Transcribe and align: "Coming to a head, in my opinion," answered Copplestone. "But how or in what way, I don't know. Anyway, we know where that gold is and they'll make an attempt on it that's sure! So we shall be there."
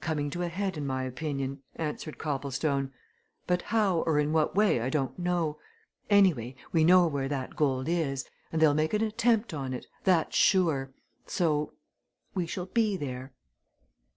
"Coming 0.00 0.28
to 0.30 0.42
a 0.42 0.48
head, 0.48 0.76
in 0.76 0.88
my 0.88 1.04
opinion," 1.04 1.62
answered 1.76 2.18
Copplestone. 2.18 2.92
"But 3.46 3.62
how 3.62 3.98
or 4.00 4.18
in 4.18 4.32
what 4.32 4.56
way, 4.56 4.80
I 4.80 4.88
don't 4.90 5.16
know. 5.16 5.60
Anyway, 6.10 6.56
we 6.72 6.82
know 6.82 7.06
where 7.06 7.28
that 7.28 7.54
gold 7.54 7.88
is 7.88 8.24
and 8.50 8.60
they'll 8.60 8.74
make 8.74 8.92
an 8.92 9.04
attempt 9.04 9.54
on 9.54 9.72
it 9.72 9.86
that's 10.02 10.36
sure! 10.36 10.92
So 11.26 11.74
we 12.34 12.44
shall 12.44 12.66
be 12.66 12.96
there." 12.96 13.32